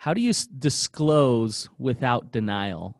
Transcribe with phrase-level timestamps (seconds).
[0.00, 2.94] How do you s- disclose without denial?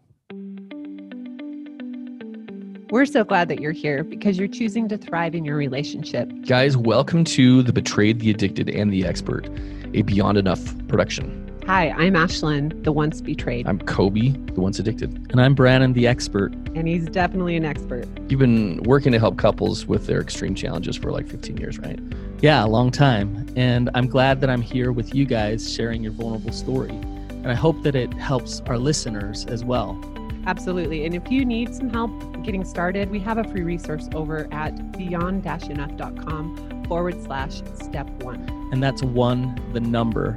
[2.90, 6.28] We're so glad that you're here because you're choosing to thrive in your relationship.
[6.46, 9.48] Guys, welcome to The Betrayed, the Addicted, and the Expert,
[9.94, 11.44] a Beyond Enough production.
[11.66, 15.14] Hi, I'm Ashlynn, the once betrayed, I'm Coby, the once addicted.
[15.30, 16.52] And I'm Brannon, the expert.
[16.74, 18.06] and he's definitely an expert.
[18.30, 22.00] You've been working to help couples with their extreme challenges for like 15 years, right?
[22.40, 23.46] Yeah, a long time.
[23.56, 26.90] And I'm glad that I'm here with you guys sharing your vulnerable story.
[26.90, 30.00] And I hope that it helps our listeners as well.
[30.46, 31.04] Absolutely.
[31.04, 32.10] And if you need some help
[32.44, 38.48] getting started, we have a free resource over at beyond-enough.com forward slash step one.
[38.72, 40.36] And that's one, the number.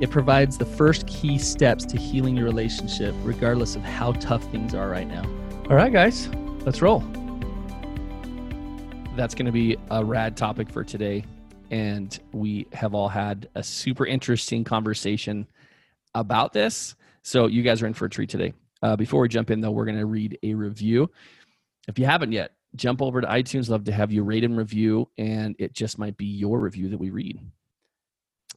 [0.00, 4.72] It provides the first key steps to healing your relationship, regardless of how tough things
[4.72, 5.24] are right now.
[5.68, 6.28] All right, guys,
[6.64, 7.00] let's roll.
[9.16, 11.24] That's going to be a rad topic for today.
[11.70, 15.46] And we have all had a super interesting conversation
[16.14, 16.96] about this.
[17.22, 18.54] So, you guys are in for a treat today.
[18.82, 21.10] Uh, before we jump in, though, we're going to read a review.
[21.86, 23.68] If you haven't yet, jump over to iTunes.
[23.68, 26.98] Love to have you rate and review, and it just might be your review that
[26.98, 27.38] we read.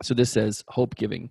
[0.02, 1.30] So, this says Hope Giving.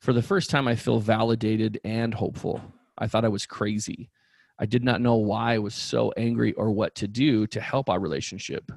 [0.00, 2.60] For the first time, I feel validated and hopeful.
[2.98, 4.10] I thought I was crazy.
[4.58, 7.88] I did not know why I was so angry or what to do to help
[7.88, 8.70] our relationship.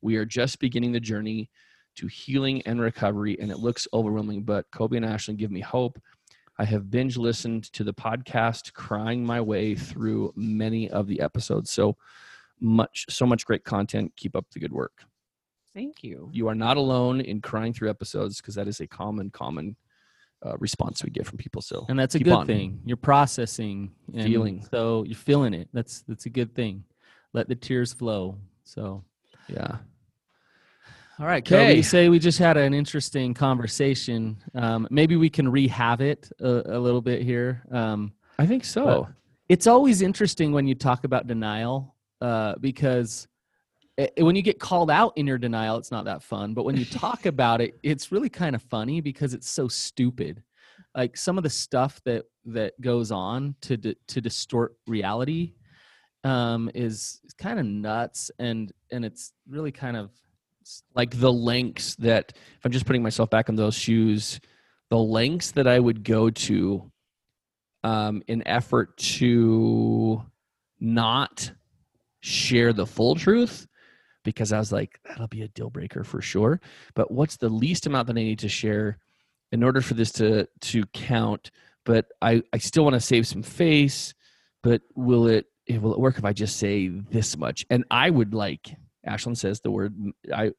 [0.00, 1.50] We are just beginning the journey
[1.98, 6.00] to healing and recovery, and it looks overwhelming, but Coby and Ashley give me hope.
[6.58, 11.70] I have binge listened to the podcast, crying my way through many of the episodes.
[11.70, 11.96] So
[12.60, 14.12] much, so much great content.
[14.16, 15.04] Keep up the good work.
[15.74, 16.28] Thank you.
[16.32, 19.76] You are not alone in crying through episodes because that is a common, common
[20.44, 21.62] uh, response we get from people.
[21.62, 22.46] So And that's a good on.
[22.46, 22.80] thing.
[22.84, 24.66] You're processing and Feeling.
[24.70, 25.68] So you're feeling it.
[25.72, 26.84] That's that's a good thing.
[27.34, 28.38] Let the tears flow.
[28.64, 29.04] So
[29.48, 29.76] yeah,
[31.20, 31.82] all right, Coby, Okay.
[31.82, 34.36] say we just had an interesting conversation.
[34.54, 37.62] Um, maybe we can rehab it a, a little bit here.
[37.72, 39.08] Um, I think so.
[39.48, 43.26] it's always interesting when you talk about denial uh, because
[43.98, 46.54] i- when you get called out in your denial, it's not that fun.
[46.54, 50.42] But when you talk about it, it's really kind of funny because it's so stupid.
[50.94, 55.54] Like some of the stuff that that goes on to di- to distort reality
[56.24, 60.10] um, is kind of nuts, and and it's really kind of
[60.94, 64.40] like the lengths that if i'm just putting myself back in those shoes
[64.90, 66.90] the lengths that i would go to
[67.84, 70.22] um, in effort to
[70.80, 71.50] not
[72.20, 73.66] share the full truth
[74.24, 76.60] because i was like that'll be a deal breaker for sure.
[76.94, 78.98] But what's the least amount that i need to share
[79.52, 81.50] in order for this to to count?
[81.84, 84.14] But i i still want to save some face
[84.62, 87.64] but will it it will it work if i just say this much?
[87.70, 88.76] And i would like
[89.06, 89.94] Ashlynn says the word
[90.34, 90.50] I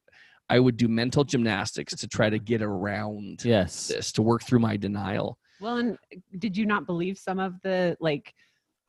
[0.49, 3.87] I would do mental gymnastics to try to get around yes.
[3.89, 5.37] this to work through my denial.
[5.61, 8.33] Well, and eh, did you not believe some of the, like,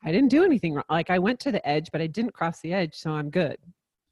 [0.03, 0.85] I didn't do anything wrong.
[0.89, 3.57] Like, I went to the edge, but I didn't cross the edge, so I'm good.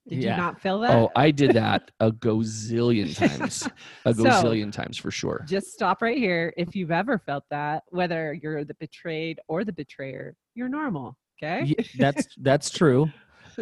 [0.07, 0.31] Did Yeah.
[0.31, 0.91] you not feel that?
[0.91, 3.67] Oh, I did that a gazillion times.
[4.05, 5.43] A So- gazillion times for sure.
[5.47, 6.53] just stop right here.
[6.57, 11.17] If you've ever felt that, whether you're the betrayed or the betrayer, you're normal.
[11.41, 11.63] Okay.
[11.65, 13.09] Ye- that's that's true.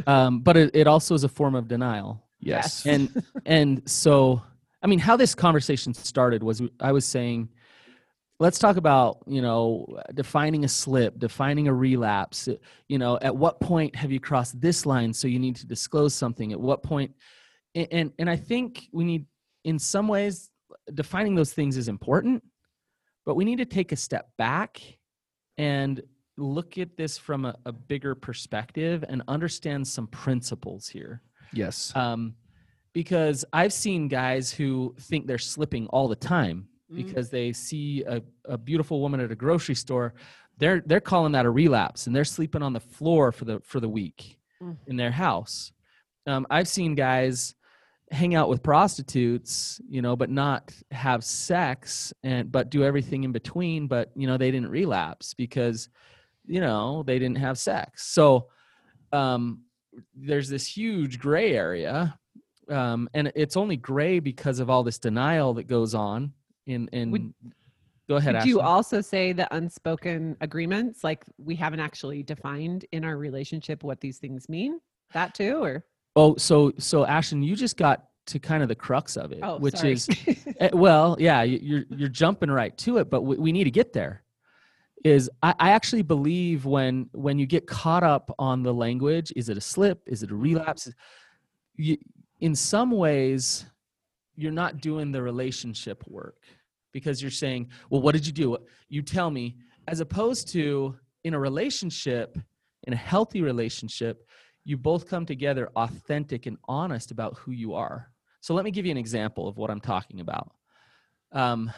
[0.06, 2.24] Um, but it, it also is a form of denial.
[2.40, 2.86] Yes.
[2.86, 4.42] and and so
[4.84, 7.50] i mean how this conversation started was i was saying
[8.40, 12.48] let's talk about you know defining a slip defining a relapse
[12.88, 16.14] you know at what point have you crossed this line so you need to disclose
[16.14, 17.12] something at what point
[17.76, 19.26] and and, and i think we need
[19.64, 20.50] in some ways
[20.94, 22.44] defining those things is important
[23.26, 24.82] but we need to take a step back
[25.58, 26.02] and
[26.38, 31.22] look at this from a, a bigger perspective and understand some principles here
[31.52, 31.92] yes.
[31.96, 32.36] um,
[32.94, 36.96] because I've seen guys who think they're slipping all the time Mm.
[37.06, 40.14] because they see a, a beautiful woman at a grocery store.
[40.58, 43.82] They're they're calling that a relapse, and they're sleeping on the floor for the for
[43.82, 44.78] the week Mm.
[44.88, 45.74] in their house.
[46.28, 47.56] Um, I've seen guys
[48.10, 53.34] hang out with prostitutes, you know, but not have sex and but do everything in
[53.34, 53.88] between.
[53.88, 55.90] But you know, they didn't relapse because
[56.48, 58.08] you know they didn't have sex.
[58.08, 58.48] So
[59.14, 59.62] um,
[60.16, 62.18] there's this huge gray area
[62.70, 66.34] um, and it's only gray because of all this denial that goes on
[66.66, 67.34] in in Would-
[68.10, 73.04] go ahead Would you also say the unspoken agreements, like we haven't actually defined in
[73.04, 74.80] our relationship what these things mean?
[75.14, 75.86] That too, or
[76.16, 79.58] oh so so ashton you just got to kind of the crux of it oh,
[79.58, 79.94] which sorry.
[79.94, 80.10] is
[80.60, 83.72] eh, well yeah you- you're you're jumping right to it but we, we need to
[83.72, 84.24] get there
[85.06, 89.50] is I, I actually believe when when you get caught up on the language is
[89.50, 90.90] it a slip is it a relapse
[91.76, 91.98] you,
[92.40, 93.66] in some ways
[94.36, 96.38] you're not doing the relationship work
[96.94, 98.58] because you're saying, well, what did you do?
[98.88, 99.58] You tell me,
[99.88, 102.38] as opposed to in a relationship,
[102.84, 104.26] in a healthy relationship,
[104.64, 108.12] you both come together authentic and honest about who you are.
[108.42, 110.52] So let me give you an example of what I'm talking about.
[111.32, 111.72] Um,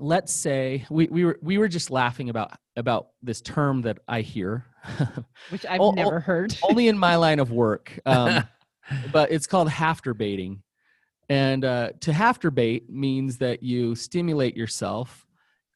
[0.00, 4.22] let's say we, we were we were just laughing about about this term that I
[4.22, 4.64] hear,
[5.50, 6.56] which I've oh, never heard.
[6.62, 7.98] only in my line of work.
[8.06, 8.44] Um,
[9.12, 10.62] but it's called hafter baiting.
[11.28, 15.26] And uh, to hafter bait means that you stimulate yourself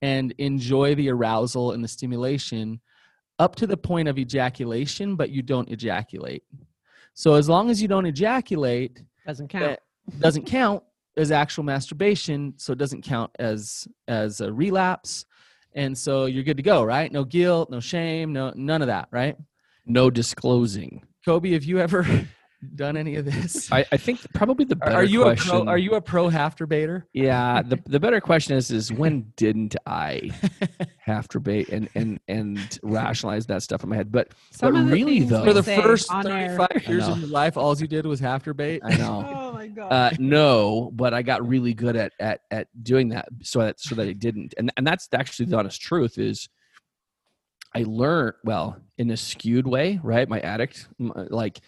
[0.03, 2.81] and enjoy the arousal and the stimulation
[3.39, 6.43] up to the point of ejaculation, but you don't ejaculate.
[7.15, 9.79] So as long as you don't ejaculate, Doesn't count.
[10.19, 10.83] doesn't count
[11.17, 15.27] as actual masturbation, so it doesn't count as as a relapse.
[15.77, 17.11] And so you're good to go, right?
[17.11, 19.37] No guilt, no shame, no none of that, right?
[19.87, 21.03] No disclosing.
[21.27, 22.07] Coby, have you ever
[22.77, 23.71] done any of this?
[23.73, 25.51] I, I think probably the Are- better are you question.
[25.57, 25.69] a pro?
[25.73, 27.07] Are you a pro hafter baiter?
[27.13, 30.31] Yeah, the the better question is is when didn't I
[30.99, 34.11] have to bait and and and rationalize that stuff in my head?
[34.13, 37.29] But Some but of the really, though- For the first on 35 years of your
[37.29, 38.81] life, all you did was hafter bait.
[38.85, 39.23] I know.
[39.44, 39.44] Oh,
[39.75, 39.93] God.
[39.93, 43.95] Uh, no, but I got really good at at at doing that so that so
[43.95, 44.55] that I didn't.
[44.57, 46.49] And and that's actually the honest truth is
[47.75, 50.29] I learned well in a skewed way, right?
[50.29, 51.61] My addict m- like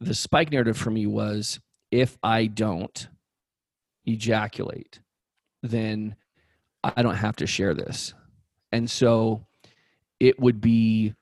[0.00, 3.08] the spike narrative for me was if I don't
[4.06, 5.00] ejaculate,
[5.62, 6.16] then
[6.82, 8.14] I don't have to share this.
[8.72, 9.46] And so
[10.18, 11.14] it would be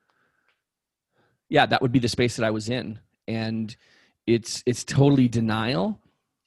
[1.48, 3.00] yeah, that would be the space that I was in.
[3.26, 3.74] And
[4.28, 6.00] it's it's totally denial.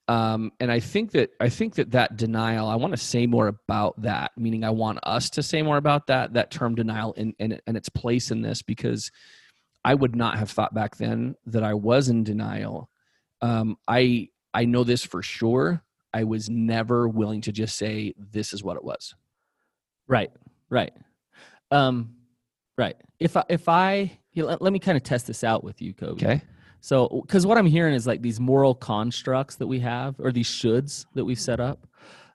[0.08, 2.68] Um, and I think that I think that that denial.
[2.68, 4.32] I want to say more about that.
[4.38, 7.76] Meaning, I want us to say more about that that term denial and and, and
[7.76, 9.12] its place in this because
[9.84, 12.90] I would not have thought back then that I was in denial.
[13.42, 15.84] Um, I I know this for sure.
[16.14, 19.16] I was never willing to just say this is what it was.
[20.08, 20.30] Right,
[20.70, 20.92] right,
[21.72, 22.16] um,
[22.78, 22.98] right.
[23.18, 26.12] If I, if I let, let me kind of test this out with you, Coby.
[26.12, 26.42] Okay.
[26.82, 30.50] So, because what I'm hearing is like these moral constructs that we have, or these
[30.50, 31.88] shoulds that we've set up,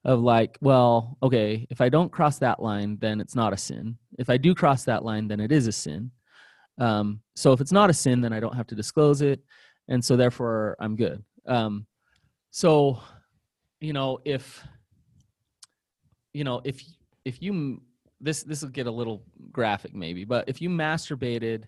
[0.04, 3.98] of like, well, okay, if I don't cross that line, then it's not a sin.
[4.18, 6.12] If I do cross that line, then it is a sin.
[6.78, 9.40] Um, so if it's not a sin, then I don't have to disclose it,
[9.88, 11.24] and so therefore I'm good.
[11.46, 11.86] Um,
[12.50, 13.00] so,
[13.80, 14.64] you know, if
[16.32, 16.84] you know, if
[17.24, 17.82] if you
[18.20, 21.64] this this will get a little graphic maybe, but if you masturbated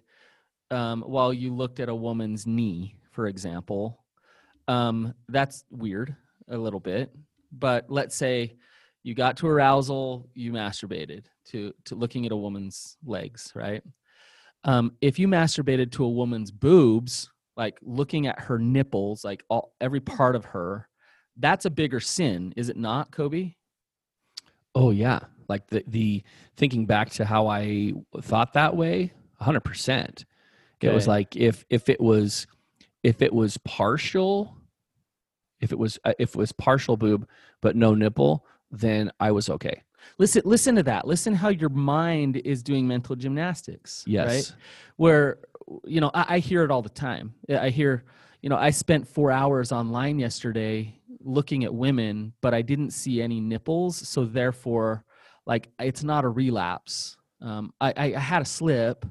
[0.70, 4.04] um, while you looked at a woman's knee, for example,
[4.66, 6.14] um, that's weird
[6.48, 7.10] a little bit.
[7.52, 8.56] But let's say
[9.02, 13.82] you got to arousal, you masturbated to to looking at a woman's legs, right?
[14.64, 19.72] Um, if you masturbated to a woman's boobs, like looking at her nipples, like all
[19.80, 20.88] every part of her,
[21.36, 23.54] that's a bigger sin, is it not, Coby?
[24.74, 26.22] Oh yeah, like the the
[26.56, 30.24] thinking back to how I thought that way, hundred percent.
[30.82, 32.46] It was like if if it was
[33.02, 34.56] if it was partial,
[35.60, 37.28] if it was uh, if it was partial boob
[37.60, 39.82] but no nipple, then I was okay.
[40.18, 41.06] Listen, listen to that.
[41.06, 44.04] Listen how your mind is doing mental gymnastics.
[44.06, 44.28] Yes.
[44.28, 44.52] Right?
[44.96, 45.38] Where,
[45.84, 47.34] you know, I, I hear it all the time.
[47.48, 48.04] I hear,
[48.40, 53.20] you know, I spent four hours online yesterday looking at women, but I didn't see
[53.20, 53.96] any nipples.
[54.08, 55.04] So therefore,
[55.46, 57.16] like, it's not a relapse.
[57.42, 59.04] Um, I, I had a slip,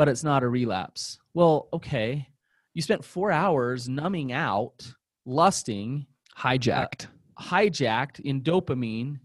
[0.00, 1.18] but it's not a relapse.
[1.34, 2.26] Well, okay.
[2.72, 4.90] You spent four hours numbing out,
[5.26, 6.06] lusting,
[6.38, 7.08] Hijacked.
[7.38, 9.18] hijacked in dopamine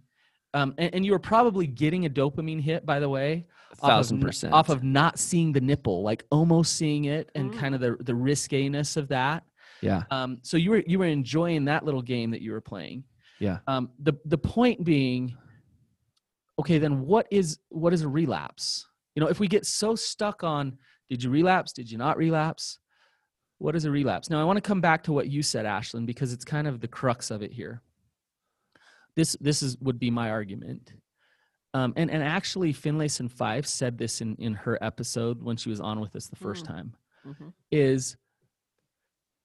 [0.54, 3.46] um, and, and you were probably getting a dopamine hit by the way
[3.82, 4.54] off thousand of, n- percent.
[4.54, 7.58] off of not seeing the nipple like almost seeing it and Mm.
[7.58, 9.44] kind of the the riskiness of that
[9.82, 10.04] yeah.
[10.12, 13.06] um, so you were you were enjoying that little game that you were playing
[13.40, 13.60] Yeah.
[13.68, 15.38] um, the the point being
[16.60, 20.44] okay then what is what is a relapse you know if we get so stuck
[20.44, 20.78] on
[21.10, 22.80] did you relapse did you not relapse
[23.58, 26.06] what is a relapse now i want to come back to what you said ashlynn
[26.06, 27.82] because it's kind of the crux of it here
[29.16, 30.94] this this is would be my argument
[31.74, 35.80] um, and and actually finlayson five said this in in her episode when she was
[35.80, 36.68] on with us the first Mm.
[36.68, 36.96] time
[37.26, 37.54] Mhm.
[37.72, 38.18] is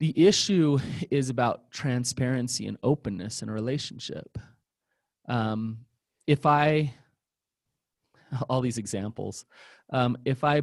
[0.00, 0.79] the issue
[1.11, 4.39] is about transparency and openness in a relationship.
[5.29, 5.85] Um,
[6.27, 6.95] if I,
[8.49, 9.45] all these examples,
[9.93, 10.63] um, if I,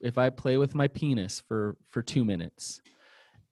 [0.00, 2.80] if I play with my penis for for two minutes,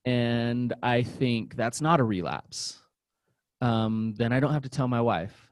[0.04, 2.80] and I think that's not a relapse,
[3.60, 5.48] um, then I don't have to tell my wife.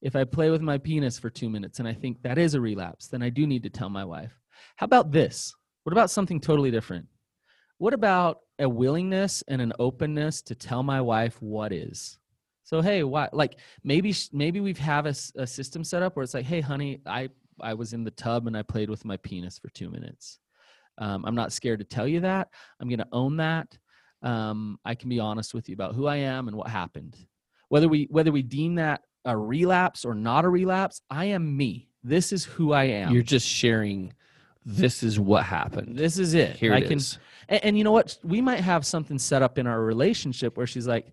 [0.00, 2.60] If I play with my penis for two minutes and I think that is a
[2.60, 4.32] relapse, then I do need to tell my wife.
[4.76, 5.54] How about this?
[5.82, 7.06] What about something totally different?
[7.78, 12.18] What about a willingness and an openness to tell my wife what is?
[12.62, 13.28] So hey, why?
[13.32, 17.00] Like maybe maybe we've have a, a system set up where it's like, hey, honey,
[17.04, 17.30] I
[17.62, 20.38] I was in the tub and I played with my penis for two minutes.
[20.98, 22.48] Um, I'm not scared to tell you that.
[22.78, 23.78] I'm going to own that.
[24.22, 27.16] Um, I can be honest with you about who I am and what happened.
[27.68, 31.88] Whether we whether we deem that a relapse or not a relapse, I am me.
[32.02, 33.12] This is who I am.
[33.12, 34.12] You're just sharing.
[34.66, 35.96] This is what happened.
[35.96, 36.56] this is it.
[36.56, 37.18] Here I it can is.
[37.48, 38.18] and, and you know what?
[38.22, 41.12] We might have something set up in our relationship where she's like,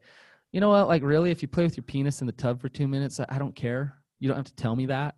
[0.52, 0.88] you know what?
[0.88, 3.26] Like, really, if you play with your penis in the tub for two minutes, I,
[3.30, 3.96] I don't care.
[4.20, 5.16] You don't have to tell me that.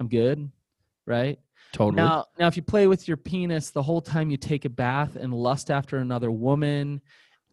[0.00, 0.50] I'm good.
[1.10, 1.40] Right.
[1.72, 1.96] Totally.
[1.96, 5.16] Now, now, if you play with your penis the whole time you take a bath
[5.16, 7.00] and lust after another woman,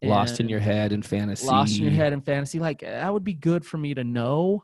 [0.03, 1.47] lost in your head and fantasy.
[1.47, 4.63] lost in your head in fantasy, like that would be good for me to know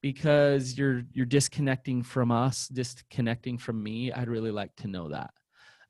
[0.00, 4.10] because you're you're disconnecting from us, disconnecting from me.
[4.10, 5.32] I'd really like to know that.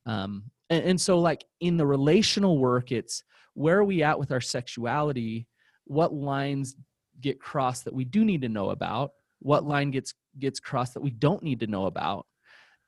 [0.06, 3.22] Um, and, and so, like in the relational work, it's
[3.54, 5.46] where are we at with our sexuality?
[5.84, 6.74] What lines
[7.20, 9.12] get crossed that we do need to know about?
[9.38, 12.26] What line gets gets crossed that we don't need to know about?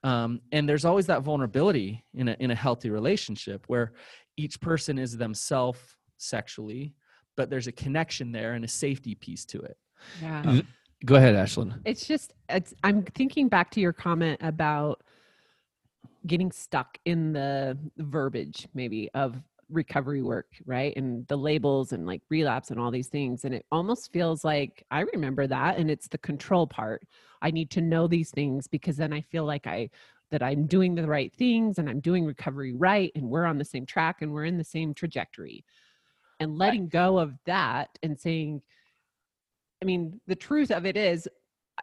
[0.05, 3.93] Um, and there's always that vulnerability in a in a healthy relationship where
[4.37, 5.81] each person is themselves
[6.17, 6.95] sexually,
[7.37, 9.77] but there's a connection there and a safety piece to it.
[10.21, 10.43] Yeah.
[10.43, 10.65] Th-
[11.05, 11.81] Go ahead, Ashlynn.
[11.85, 15.03] It's just it's I'm thinking back to your comment about
[16.27, 19.37] getting stuck in the verbiage maybe of
[19.73, 20.95] recovery work, right?
[20.97, 24.85] And the labels and like relapse and all these things and it almost feels like
[24.91, 27.07] I remember that and it's the control part.
[27.41, 29.91] I need to know these things because then I feel like I
[30.31, 33.65] that I'm doing the right things and I'm doing recovery right and we're on the
[33.65, 35.65] same track and we're in the same trajectory.
[36.41, 38.63] And letting go of that and saying
[39.83, 41.29] I mean, the truth of it is,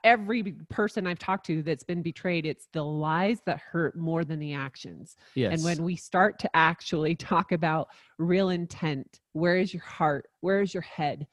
[0.03, 4.39] every person I've talked to that's been betrayed, it's the lies that hurt more than
[4.39, 5.15] the actions.
[5.35, 5.53] Yes.
[5.53, 10.27] And when we start to actually talk about real intent, where is your heart?
[10.41, 11.27] Where is your head?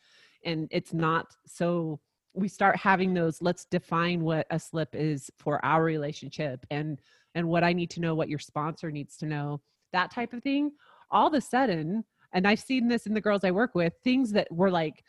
[0.45, 2.01] And it's not so
[2.37, 7.01] we start having those let's define what a slip is for our relationship and
[7.35, 10.43] and what I need to know what your sponsor needs to know that type of
[10.43, 10.71] thing
[11.11, 12.05] all of a sudden
[12.35, 15.03] and I've seen this in the girls I work with things that were like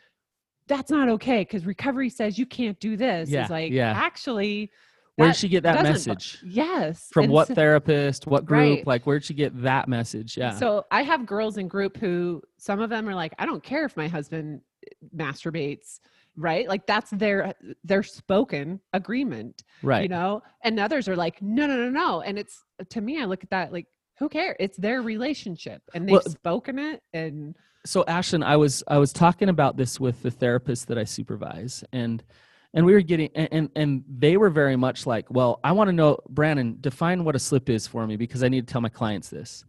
[0.68, 3.92] that's not okay because recovery says you can't do this Yeah, is like yeah.
[3.92, 4.70] actually
[5.16, 6.38] where'd she get that message?
[6.44, 8.26] yes From and what so- therapist?
[8.28, 8.60] What group?
[8.60, 8.86] Right.
[8.86, 10.36] Like, where'd she get that message?
[10.36, 10.54] Yeah.
[10.54, 13.84] So I have girls in group who some of them are like, I don't care
[13.84, 15.98] if my husband eh, masturbates,
[16.36, 16.68] right?
[16.68, 20.02] Like that's their uh, their spoken agreement, right.
[20.02, 20.42] you know.
[20.62, 22.20] And others are like, no, no, no, no.
[22.20, 23.86] And it's to me, I look at that like,
[24.20, 24.56] who cares?
[24.60, 27.02] It's their relationship, and they've Well- spoken it.
[27.12, 27.56] And
[27.88, 31.82] so Ashton, I was I was talking about this with the therapist that I supervise,
[31.90, 32.22] and
[32.74, 35.88] and we were getting and and, and they were very much like, well, I want
[35.88, 38.82] to know, Brannon, define what a slip is for me because I need to tell
[38.82, 39.64] my clients this.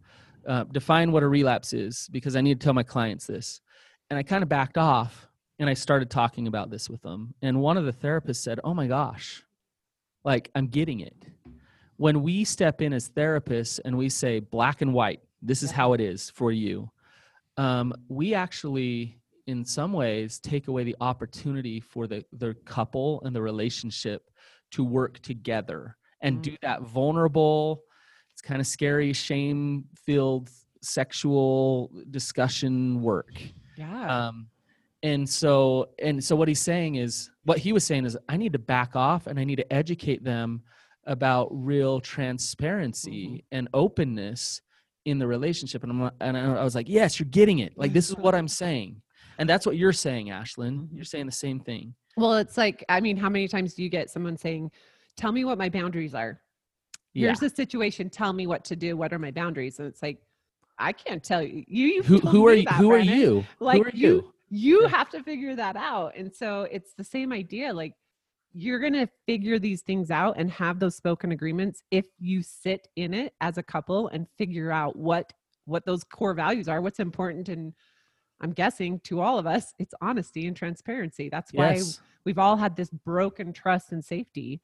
[0.46, 3.62] Uh, define what a relapse is because I need to tell my clients this.
[4.10, 5.26] And I kind of backed off
[5.58, 7.32] and I started talking about this with them.
[7.40, 9.44] And one of the therapists said, "Oh my gosh,
[10.24, 11.16] like I'm getting it."
[11.96, 15.94] When we step in as therapists and we say black and white, this is how
[15.94, 16.90] it is for you
[17.60, 18.94] um, we actually
[19.46, 24.20] in some ways take away the opportunity for the the couple and the relationship
[24.74, 25.80] to work together
[26.22, 26.42] and Mm.
[26.42, 27.82] do that vulnerable
[28.32, 30.48] it's kind of scary shame filled
[30.82, 33.34] sexual discussion work.
[33.76, 34.36] Yeah, um,
[35.02, 38.52] and so and so what he's saying is what he was saying is i need
[38.52, 40.62] to back off and i need to educate them
[41.06, 44.60] about real transparency and openness
[45.04, 48.10] in the relationship and i'm and i was like yes you're getting it like this
[48.10, 49.00] is what i'm saying
[49.38, 50.88] and that's what you're saying ashlynn Mhm.
[50.92, 53.88] you're saying the same thing well, it's like, I mean, how many times do you
[53.88, 54.72] get someone saying,
[55.16, 56.42] "Tell me what my boundaries are"?
[57.14, 58.10] yeah Here's the situation.
[58.10, 58.96] Tell me what to do.
[58.96, 59.78] What are my boundaries?
[59.78, 60.18] And it's like,
[60.76, 61.64] I can't tell you.
[61.68, 64.88] You, who, who are you that, who are you Like who are you you Yeah.
[64.88, 66.16] have to figure that out.
[66.16, 67.72] And so it's the same idea.
[67.72, 67.94] Like
[68.52, 72.88] you're going to figure these things out and have those spoken agreements if you sit
[72.96, 75.32] in it as a couple and figure out what
[75.66, 77.72] what those core values are, what's important and
[78.42, 81.28] I'm guessing to all of us, it's honesty and transparency.
[81.28, 84.60] That's why yes we've all had this broken trust and safety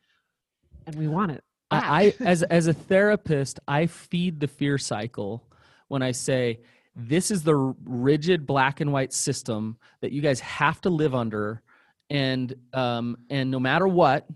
[0.86, 1.44] and we want it.
[1.70, 1.84] back.
[1.84, 5.44] I, I as as a therapist, I feed the fear cycle
[5.88, 6.60] when I say
[6.94, 11.62] this is the rigid black and white system that you guys have to live under,
[12.10, 14.26] and um, and no matter what,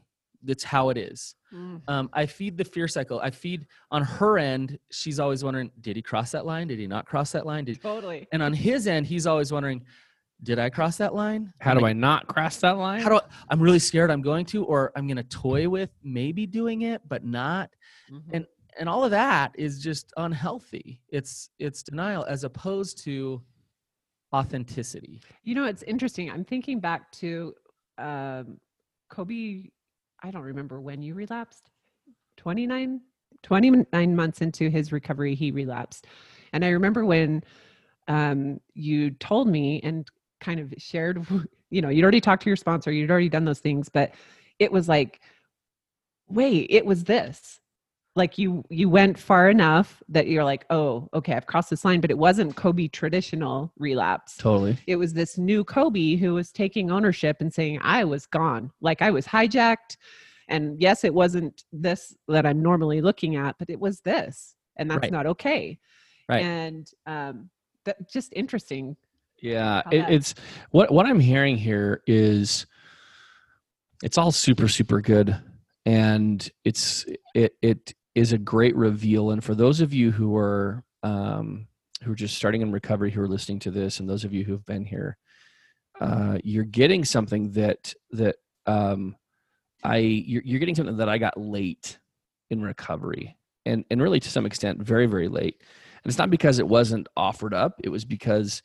[0.42, 1.34] that's how it is.
[1.52, 3.20] Mm, Um, I feed the fear cycle.
[3.20, 4.78] I feed on her end.
[4.90, 6.68] She's always wondering, did he cross that line?
[6.68, 7.64] Did he not cross that line?
[7.64, 8.26] Did totally.
[8.32, 9.84] and on his end, he's always wondering,
[10.42, 11.52] did I cross that line?
[11.60, 13.02] How Am do I not cross that line?
[13.02, 15.90] how do I, I'm really scared I'm going to, or I'm going to toy with
[16.02, 17.70] maybe doing it, but not.
[18.10, 18.22] Mhm.
[18.32, 18.46] And
[18.78, 21.02] and all of that is just unhealthy.
[21.10, 23.42] It's it's denial as opposed to
[24.32, 25.20] authenticity.
[25.42, 26.30] You know, it's interesting.
[26.30, 27.54] I'm thinking back to
[27.98, 28.58] um,
[29.12, 29.70] Coby.
[30.22, 31.70] I don't remember when you relapsed.
[32.36, 33.00] 29,
[33.42, 36.06] 29 months into his recovery, he relapsed.
[36.52, 37.42] And I remember when
[38.08, 40.06] um, you told me and
[40.40, 41.26] kind of shared,
[41.70, 44.12] you know, you'd already talked to your sponsor, you'd already done those things, but
[44.58, 45.20] it was like,
[46.28, 47.60] wait, it was this
[48.16, 52.00] like you you went far enough that you're like oh okay i've crossed this line
[52.00, 54.76] but it wasn't coby traditional relapse Totally.
[54.86, 59.00] it was this new coby who was taking ownership and saying i was gone like
[59.00, 59.96] i was hijacked
[60.48, 64.90] and yes it wasn't this that i'm normally looking at but it was this and
[64.90, 65.12] that's Right.
[65.12, 65.78] not okay
[66.28, 66.44] Right.
[66.44, 67.48] and um
[67.84, 68.96] that just interesting
[69.40, 70.34] Yeah, it, it's
[70.70, 72.66] what what I'm hearing here is
[74.02, 75.34] it's all super super good,
[75.86, 79.30] and it's it it is a great reveal.
[79.30, 81.66] And for those of you who are um,
[82.02, 84.44] who are just starting in recovery, who are listening to this, and those of you
[84.44, 85.16] who've been here,
[86.00, 88.36] uh, you're getting something that that
[88.66, 89.16] um,
[89.82, 91.98] I you're, you're getting something that I got late
[92.50, 95.56] in recovery, and and really to some extent very very late.
[96.04, 98.62] And it's not because it wasn't offered up; it was because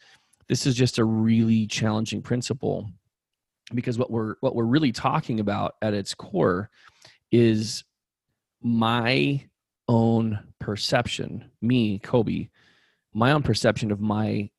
[0.50, 2.90] this is just a really challenging principle
[3.74, 6.70] because what we're what we're really talking about at its core
[7.32, 7.86] is
[8.66, 9.42] my
[9.88, 12.50] own perception me coby
[13.14, 14.50] my own perception of my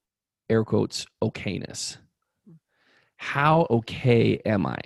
[0.48, 1.96] air quotes okayness
[3.16, 4.78] how okay am i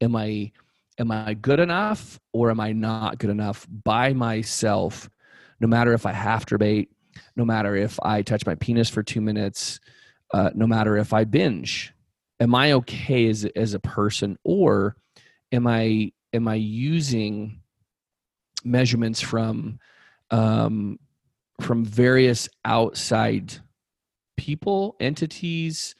[0.00, 0.50] am i
[0.98, 5.08] am i good enough or am i not good enough by myself
[5.60, 6.90] no matter if i have to bait
[7.36, 9.78] no matter if i touch my penis for two minutes
[10.32, 11.92] uh, no matter if I binge.
[12.38, 14.96] Am I okay as as a person, or
[15.52, 17.60] am I am I using
[18.64, 19.78] measurements from
[20.30, 20.98] um,
[21.60, 23.54] from various outside
[24.36, 25.94] people, entities,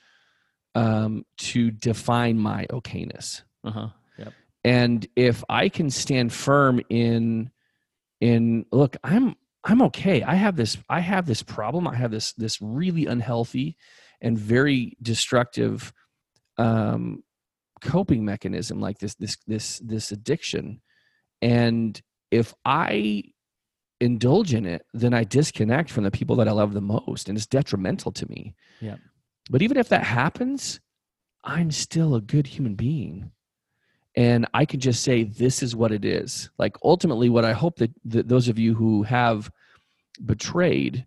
[0.75, 3.43] um, to define my okayness?
[3.65, 3.89] Uh-huh.
[4.19, 4.33] Yep.
[4.65, 7.51] and if i can stand firm in
[8.21, 12.33] in look i'm i'm okay i have this i have this problem i have this
[12.35, 13.77] this really unhealthy
[14.21, 15.93] and very destructive
[16.59, 17.23] um
[17.81, 20.81] coping mechanism like this this this this addiction
[21.43, 23.23] and if i
[24.01, 27.37] indulge in it then i disconnect from the people that i love the most and
[27.37, 28.55] it's detrimental to me.
[28.81, 28.97] Yeah.
[29.51, 30.81] but even if that happens
[31.45, 33.31] i'm still a good human being.
[34.17, 36.51] And i can just say this is what it is.
[36.59, 39.51] Like ultimately what i hope that, that those of you who have
[40.25, 41.07] betrayed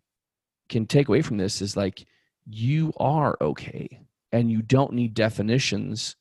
[0.69, 2.05] can take away from this is like
[2.45, 6.15] you are okay and you don't need definitions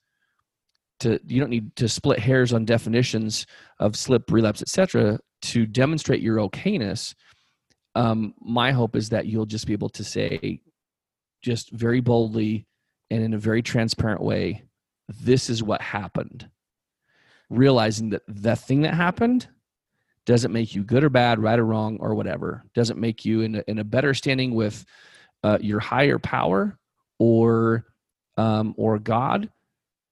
[1.02, 3.46] to you don't need to split hairs on definitions
[3.78, 7.14] of slip relapse etc to demonstrate your okayness.
[7.94, 10.60] Um, my hope is that you'll just be able to say
[11.42, 12.66] just very boldly
[13.10, 14.62] and in a very transparent way
[15.08, 16.48] this is what happened.
[17.50, 19.48] Realizing that the thing that happened
[20.24, 22.64] doesn't make you good or bad right or wrong or whatever.
[22.74, 24.84] Doesn't make you in a, in a better standing with
[25.42, 26.78] uh, your higher power
[27.18, 27.84] or
[28.38, 29.50] um, or god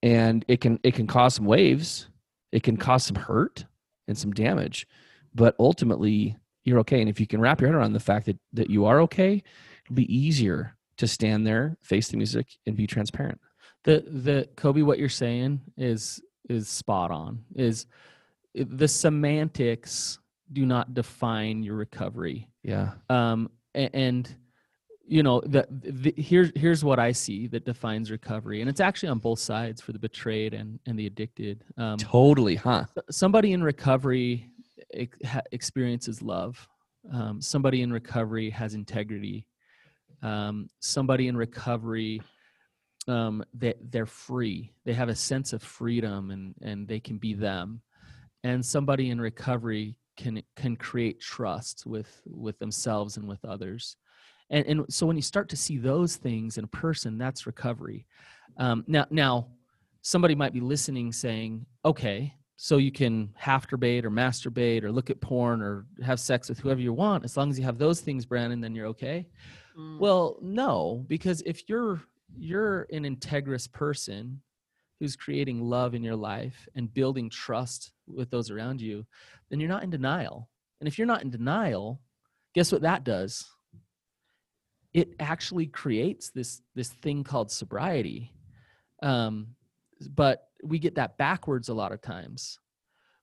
[0.03, 2.09] and it can it can cause some waves
[2.53, 3.65] it can cause some hurt
[4.09, 4.87] and some damage
[5.35, 8.39] but ultimately you're okay and if you can wrap your head around the fact that
[8.53, 9.43] that you are okay
[9.85, 13.41] it'll be easier to stand there face the music and be transparent
[13.85, 17.45] The the Coby, what you're saying is is spot on.
[17.55, 17.87] Is
[18.55, 20.19] the semantics
[20.53, 22.49] do not define your recovery.
[22.65, 24.29] yeah Um, a- and
[25.11, 29.09] you know the, the here's here's what I see that defines recovery, and it's actually
[29.09, 31.65] on both sides for the betrayed and and the addicted.
[31.77, 32.85] Um, totally huh.
[33.11, 34.49] somebody in recovery
[35.53, 36.67] experiences love.
[37.13, 39.47] Um, somebody in recovery has integrity.
[40.23, 42.21] Um, somebody in recovery
[43.09, 44.73] um, they, they're free.
[44.85, 47.81] They have a sense of freedom and, and they can be them.
[48.45, 53.97] And somebody in recovery can can create trust with with themselves and with others
[54.51, 58.07] and and so when you start to see those things in a person that's recovery.
[58.57, 59.49] Um, now now
[60.03, 65.21] somebody might be listening saying okay so you can masturbate or masturbate or look at
[65.21, 68.27] porn or have sex with whoever you want as long as you have those things
[68.27, 69.27] brannon then you're okay.
[69.99, 72.03] Well no because if you're
[72.37, 74.41] you're an integrous person
[74.99, 79.07] who's creating love in your life and building trust with those around you
[79.49, 80.49] then you're not in denial.
[80.81, 82.01] And if you're not in denial
[82.55, 83.49] guess what that does
[84.93, 88.33] it actually creates this this thing called sobriety
[89.03, 89.49] um,
[90.15, 92.59] but we get that backwards a lot of times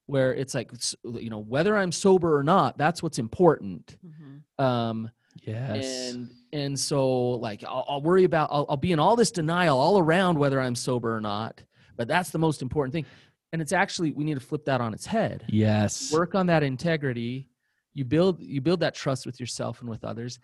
[0.05, 4.63] where it's like s- you know whether i'm sober or not that's what's important Mhm.
[4.63, 5.09] um,
[5.43, 6.13] Yes.
[6.13, 9.77] and and so like I'll, I'll worry about I'll, I'll be in all this denial
[9.77, 11.61] all around whether i'm sober or not
[11.95, 13.05] but that's the most important thing
[13.53, 16.11] and it's actually we need to flip that on its head yes.
[16.11, 17.47] work on that integrity
[17.93, 20.39] you build you build that trust with yourself and with others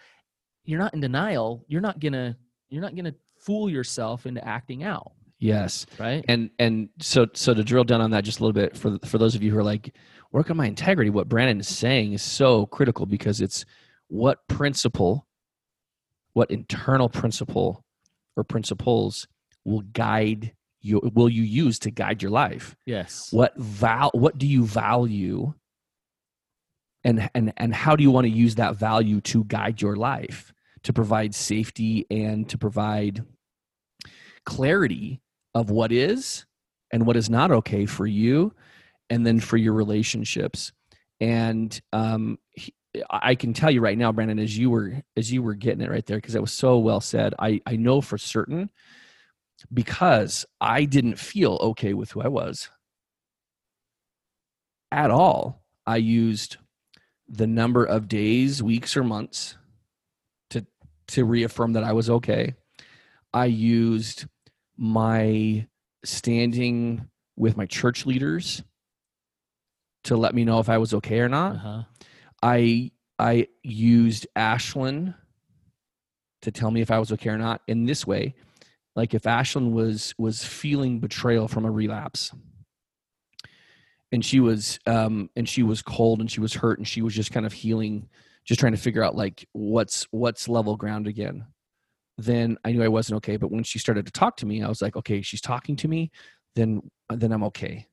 [0.65, 2.37] you're not in denial you're not gonna
[2.69, 5.11] you're not gonna fool yourself into acting out.
[5.39, 5.85] Yes.
[5.99, 6.23] right?
[6.27, 9.17] And and so so to drill down on that just a little bit for for
[9.17, 9.93] those of you who are like
[10.31, 13.65] work on my integrity, what Brannon is saying is so critical because it's
[14.07, 15.27] what principle,
[16.33, 17.83] what internal principle
[18.35, 19.27] or principles
[19.65, 22.75] will guide you will you use to guide your life?
[22.85, 23.27] yes.
[23.31, 25.53] What val what do you value?
[27.03, 30.52] And and and how do you want to use that value to guide your life
[30.83, 33.23] to provide safety and to provide
[34.45, 35.21] clarity
[35.53, 36.45] of what is
[36.91, 38.53] and what is not okay for you
[39.09, 40.71] and then for your relationships
[41.19, 42.73] and um he-
[43.09, 45.89] I can tell you right now, Brannon, as you were as you were getting it
[45.89, 47.33] right there, because that was so well said.
[47.39, 48.69] I I know for certain
[49.73, 52.69] because I didn't feel okay with who I was
[54.91, 55.63] at all.
[55.87, 56.57] I used
[57.27, 59.57] the number of days, weeks, or months
[61.07, 62.55] to reaffirm that I was okay.
[63.33, 64.25] I used
[64.77, 65.67] my
[66.05, 68.63] standing with my church leaders
[70.05, 71.55] to let me know if I was okay or not.
[71.55, 71.83] uh-huh.
[72.41, 75.15] I I used Ashlynn
[76.41, 78.35] to tell me if I was okay or not in this way.
[78.95, 82.31] Like if Ashlynn was was feeling betrayal from a relapse
[84.11, 87.15] and she was um and she was cold and she was hurt and she was
[87.15, 88.09] just kind of healing,
[88.45, 91.45] just trying to figure out like what's what's level ground again.
[92.17, 93.37] Then I knew I wasn't okay.
[93.37, 95.87] But when she started to talk to me, I was like, okay, she's talking to
[95.87, 96.11] me,
[96.55, 97.87] then then I'm okay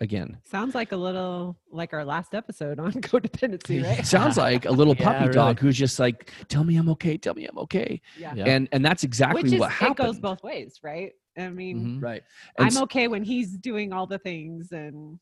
[0.00, 0.38] again.
[0.44, 4.04] Sounds like a little like our last episode on codependency, right?
[4.06, 5.34] Sounds like a little Yeah, puppy really.
[5.34, 7.16] dog who's just like, "Tell me I'm okay.
[7.18, 8.34] Tell me I'm okay." Yeah.
[8.34, 8.44] Yeah.
[8.46, 11.12] And and that's exactly Which is what it goes both ways, right?
[11.36, 12.02] I mean, Mhm.
[12.02, 12.22] right.
[12.58, 15.18] And I'm s- okay when he's doing all the things and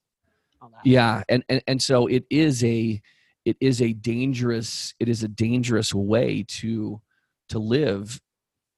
[0.61, 0.87] all that.
[0.87, 3.01] Yeah, and, and and so it is a
[3.44, 7.00] it is a dangerous it is a dangerous way to
[7.48, 8.20] to live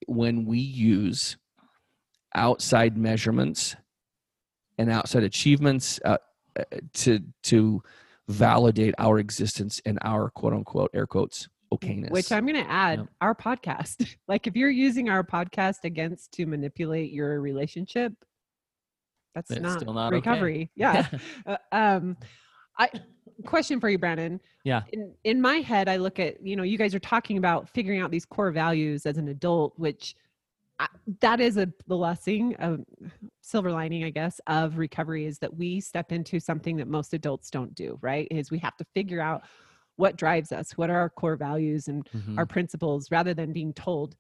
[0.07, 1.37] when we use
[2.35, 3.77] outside measurements
[4.79, 6.19] and outside achievements uh,
[6.59, 7.83] uh, to to
[8.29, 12.11] validate our existence and our quote unquote air quotes okayness.
[12.11, 13.09] Which I'm going to add Yep.
[13.21, 14.17] our podcast.
[14.29, 18.13] like if you're using our podcast against to manipulate your relationship,
[19.35, 20.17] that's not, still not okay.
[20.17, 20.71] recovery.
[20.77, 21.09] Yeah.
[21.47, 22.17] Uh, um,
[22.79, 22.89] I
[23.47, 24.41] question for you, Brannon.
[24.65, 24.83] Yeah.
[24.93, 28.01] In in my head, I look at you know you guys are talking about figuring
[28.01, 30.15] out these core values as an adult, which
[30.79, 30.89] I,
[31.21, 32.79] that is a blessing, a
[33.41, 37.51] silver lining, I guess, of recovery is that we step into something that most adults
[37.51, 37.99] don't do.
[38.01, 38.27] Right?
[38.31, 39.43] Is we have to figure out
[39.97, 42.37] what drives us, what are our core values and Mhm.
[42.39, 44.17] our principles, rather than being told,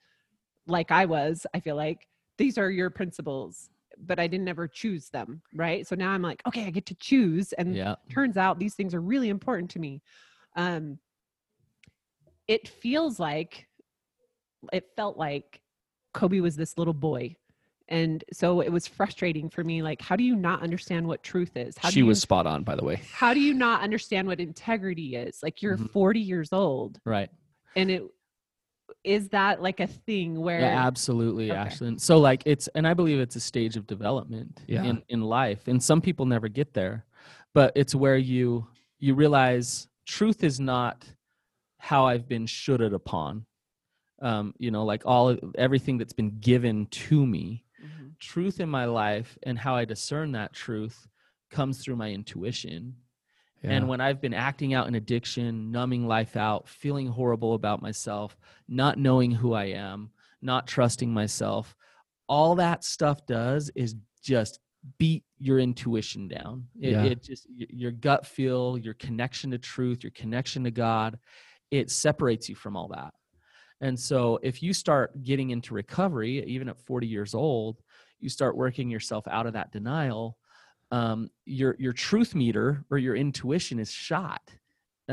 [0.69, 1.47] like I was.
[1.53, 2.07] I feel like
[2.39, 5.87] these are your principles but I didn't ever choose them, right?
[5.87, 8.95] So now I'm like, okay, I get to choose, and yeah turns out these things
[8.95, 10.03] are really important to me.
[10.57, 10.99] Um,
[12.47, 13.67] it feels like,
[14.73, 15.61] it felt like
[16.15, 17.37] Coby was this little boy,
[17.89, 19.83] and so it was frustrating for me.
[19.83, 21.77] Like, how do you not understand what truth is?
[21.77, 23.01] How she do you, was spot on, by the way.
[23.13, 25.41] How do you not understand what integrity is?
[25.43, 25.91] Like, you're Mhm.
[25.91, 27.31] 40 years old, right
[27.77, 28.03] and it
[29.05, 31.61] is that like a thing where Yeah, absolutely, Okay.
[31.61, 32.01] Ashlynn.
[32.01, 34.85] So like it's and I believe it's a stage of development Yeah.
[34.85, 35.69] in, in life.
[35.69, 37.05] And some people never get there.
[37.53, 38.67] But it's where you
[38.99, 41.05] you realize truth is not
[41.79, 43.45] how I've been shoulded upon.
[44.23, 47.65] Um, you know, like all everything that's been given to me.
[47.85, 48.19] Mhm.
[48.19, 51.07] Truth in my life and how I discern that truth
[51.51, 52.97] comes through my intuition.
[53.71, 58.37] And when I've been acting out in addiction, numbing life out, feeling horrible about myself,
[58.69, 60.11] not knowing who I am,
[60.43, 61.75] not trusting myself,
[62.29, 64.61] all that stuff does is just
[64.99, 66.67] beat your intuition down.
[66.79, 67.05] It, Yeah.
[67.05, 71.19] it just, your gut feel, your connection to truth, your connection to God,
[71.71, 73.15] it separates you from all that.
[73.81, 77.83] And so if you start getting into recovery, even at 40 years old,
[78.21, 80.39] you start working yourself out of that denial
[80.97, 81.19] um,
[81.59, 84.45] your your truth meter or your intuition is shot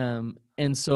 [0.03, 0.25] um,
[0.63, 0.95] and so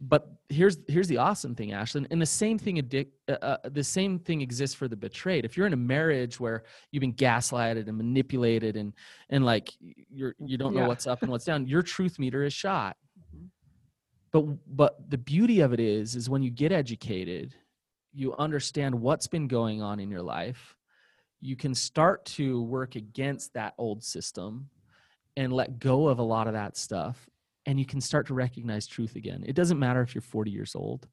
[0.00, 0.22] but
[0.58, 4.18] here's here's the awesome thing ashlynn and the same thing addic- uh, uh, the same
[4.26, 6.58] thing exists for the betrayed if you're in a marriage where
[6.90, 8.92] you've been gaslighted and manipulated and
[9.34, 9.66] and like
[10.18, 10.92] you're you don't know Yeah.
[10.92, 13.48] what's up and what's down your truth meter is shot Mhm.
[14.34, 14.42] but
[14.82, 17.48] but the beauty of it is is when you get educated
[18.12, 20.62] you understand what's been going on in your life
[21.44, 24.66] you can start to work against that old system
[25.36, 27.28] and let go of a lot of that stuff
[27.66, 29.44] and you can start to recognize truth again.
[29.46, 31.06] It doesn't matter if you're 40 years old.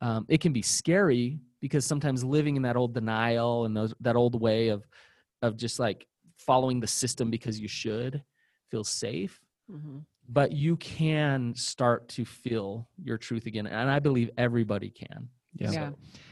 [0.00, 4.16] Um, it can be scary because sometimes living in that old denial and those that
[4.16, 4.86] old way of
[5.42, 6.06] of just like
[6.38, 8.22] following the system because you should
[8.70, 9.38] feels safe.
[9.70, 10.04] Mhm.
[10.30, 15.28] But you can start to feel your truth again, and I believe everybody can.
[15.54, 15.72] Yeah.
[15.72, 15.90] Yeah.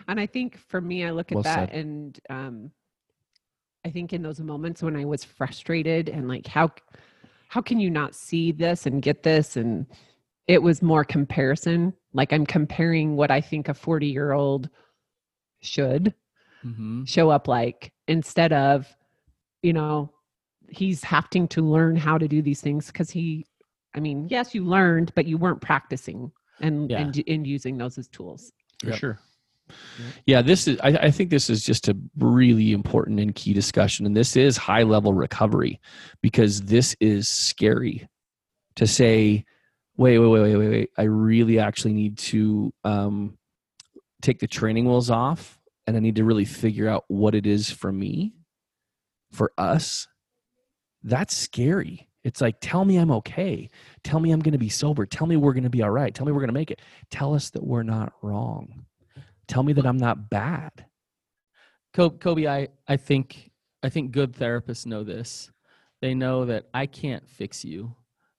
[0.09, 1.79] And I think for me, I look at Well that said.
[1.79, 2.71] and um,
[3.87, 6.73] I think in those moments when I was frustrated and like, how,
[7.47, 9.57] how can you not see this and get this?
[9.57, 9.87] And
[10.49, 11.95] it was more comparison.
[12.13, 14.69] Like I'm comparing what I think a 40 year old
[15.63, 16.13] should
[16.63, 18.93] hmm show up like instead of,
[19.63, 20.13] you know,
[20.69, 23.47] he's having to learn how to do these things because he,
[23.95, 27.03] I mean, yes, you learned, but you weren't practicing and, Yeah.
[27.03, 28.51] and, and using those as tools.
[28.81, 28.99] for Yep.
[28.99, 29.19] sure.
[30.27, 30.79] Yeah, this is.
[30.83, 34.57] I, I think this is just a really important and key discussion, and this is
[34.57, 35.81] high level recovery
[36.23, 38.09] because this is scary
[38.77, 39.45] to say.
[39.99, 40.91] Wait, wait, wait, wait, wait, wait.
[40.99, 43.39] I really actually need to um,
[44.21, 47.71] take the training wheels off, and I need to really figure out what it is
[47.71, 48.35] for me,
[49.33, 50.07] for us.
[51.03, 52.09] That's scary.
[52.25, 53.71] It's like, tell me I'm okay.
[54.03, 55.07] Tell me I'm going to be sober.
[55.07, 56.13] Tell me we're going to be all right.
[56.13, 56.83] Tell me we're going to make it.
[57.09, 58.85] Tell us that we're not wrong.
[59.49, 60.87] Tell me that I'm not bad.
[61.95, 63.51] Coby, I, I think
[63.83, 65.51] I think good therapists know this.
[66.03, 67.95] They know that I can't fix you,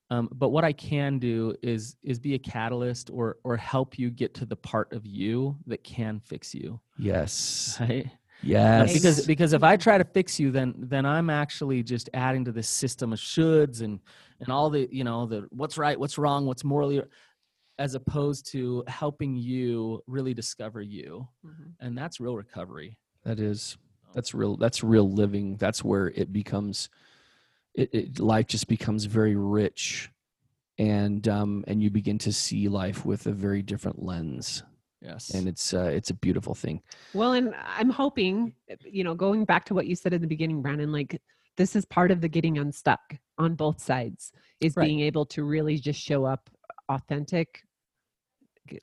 [0.09, 4.09] um, but what I can do is is be a catalyst or or help you
[4.09, 6.79] get to the part of you that can fix you.
[6.97, 7.77] Yes.
[7.79, 8.07] Right?
[8.43, 8.93] Yes.
[8.93, 12.51] Because because if I try to fix you, then then I'm actually just adding to
[12.51, 13.99] this system of shoulds and
[14.39, 17.01] and all the you know the what's right, what's wrong, what's morally,
[17.79, 21.27] as opposed to helping you really discover you,
[21.79, 22.97] and that's real recovery.
[23.23, 23.77] that is
[24.13, 25.57] that's real that's real living.
[25.57, 26.89] That's where it becomes
[27.75, 30.09] it, it life just becomes very rich
[30.79, 34.63] and um and you begin to see life with a very different lens
[35.01, 35.29] Yes.
[35.35, 36.81] and it's uh it's a beautiful thing.
[37.13, 40.27] Well, and I'm hoping, uh, you know, going back to what you said in the
[40.27, 41.21] beginning, Brannon, like
[41.55, 44.85] this is part of the getting unstuck on both sides is Right.
[44.85, 46.49] being able to really just show up
[46.89, 47.66] authentic, g-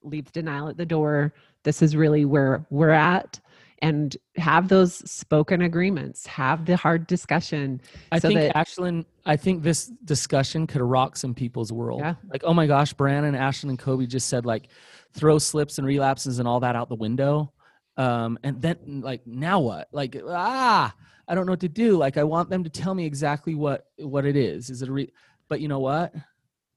[0.03, 1.35] leave denial at the door.
[1.62, 3.40] This is really where we're at
[3.85, 7.81] and have those spoken agreements, have the hard discussion.
[8.12, 12.01] I so think that- Ashlynn, I think this discussion could rock some people's world.
[12.01, 12.14] Yeah.
[12.29, 14.68] Like, oh my gosh, Brannon, Ashlynn, and Coby just said like
[15.12, 17.53] throw slips and relapses and all that out the window.
[17.97, 19.88] Um, and then like now what?
[19.92, 20.94] Like, ah,
[21.29, 21.97] I don't know what to do.
[21.97, 24.70] Like I want them to tell me exactly what what it is.
[24.70, 25.12] Is it a re
[25.49, 26.14] but you know what?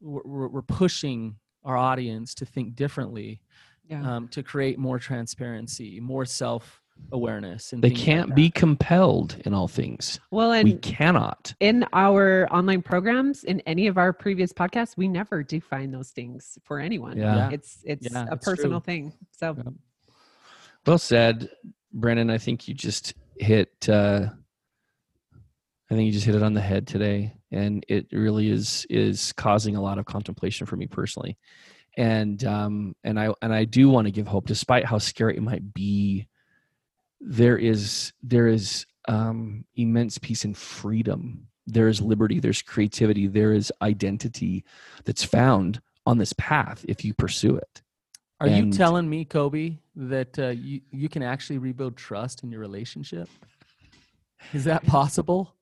[0.02, 3.42] We're, we're we're pushing our audience to think differently,
[3.90, 4.16] Yeah.
[4.16, 7.74] um, to create more transparency, more self awareness.
[7.74, 8.36] And They can't that.
[8.36, 10.20] be compelled in all things.
[10.32, 11.54] well, we and cannot.
[11.60, 16.58] in our online programs, in any of our previous podcasts, we never define those things
[16.64, 17.16] for anyone.
[17.18, 17.36] Yeah.
[17.36, 17.50] Yeah.
[17.52, 18.56] It's it's Yeah, a it's true.
[18.56, 19.14] personal thing.
[19.32, 19.72] So Yeah.
[20.88, 21.50] Well said,
[21.94, 22.30] Brannon.
[22.32, 23.88] I think you just hit.
[23.88, 24.30] Uh,
[25.90, 29.32] I think you just hit it on the head today, and it really is is
[29.34, 31.38] causing a lot of contemplation for me personally,
[31.96, 35.44] and um, and I and I do want to give hope, despite how scary it
[35.44, 36.28] might be.
[37.22, 41.48] There is there is um, immense peace and freedom.
[41.66, 42.40] There is liberty.
[42.40, 43.28] There's creativity.
[43.28, 44.66] There is identity
[45.06, 47.82] that's found on this path if you pursue it.
[48.40, 52.60] Are you telling me, Coby, that uh, you you can actually rebuild trust in your
[52.60, 53.30] relationship?
[54.54, 55.56] Is that possible?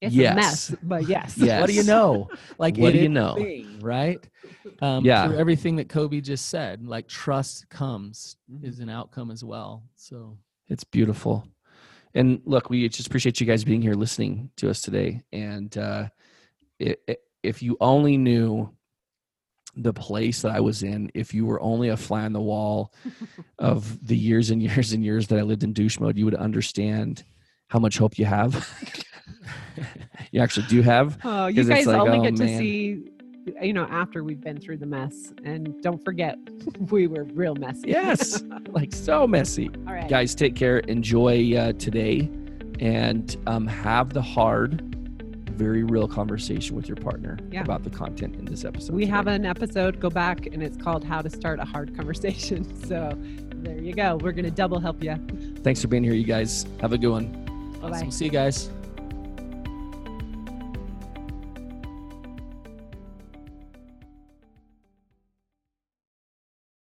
[0.00, 0.32] It's Yes.
[0.32, 1.36] a mess, but yes.
[1.36, 1.60] Yes.
[1.60, 2.28] What do you know?
[2.58, 3.34] Like, What it do you know?
[3.36, 4.24] thing, right?
[4.80, 5.26] Um, Yeah.
[5.26, 8.64] through everything that Coby just said, like trust comes Mm-hmm.
[8.64, 9.82] is an outcome as well.
[9.96, 11.46] So It's beautiful.
[12.14, 15.22] And look, we just appreciate you guys being here listening to us today.
[15.32, 16.08] And uh,
[16.80, 18.70] i i if you only knew
[19.76, 22.92] the place that I was in, if you were only a fly on the wall
[23.58, 26.34] of the years and years and years that I lived in douche mode, you would
[26.34, 27.24] understand
[27.68, 28.68] how much hope you have.
[30.32, 31.18] you actually do have.
[31.22, 33.10] Oh, you guys like, only oh, get to see,
[33.62, 35.32] you know, after we've been through the mess.
[35.44, 36.36] And don't forget,
[36.90, 37.88] we were real messy.
[37.88, 39.70] Yes, like so messy.
[39.86, 40.08] All right.
[40.08, 42.30] guys take care enjoy uh, today
[42.80, 44.84] and um, have the hard
[45.50, 47.62] very real conversation with your partner Yeah.
[47.62, 51.02] about the content in this episode we have an episode, go back, and it's called
[51.02, 52.62] How to Start a Hard Conversation.
[52.86, 53.12] So
[53.56, 54.16] there you go.
[54.22, 55.16] We're going to double help you.
[55.64, 57.47] thanks for being here you guys have a good one
[57.80, 57.96] Bye bye.
[57.96, 58.10] awesome.
[58.10, 58.70] see you guys.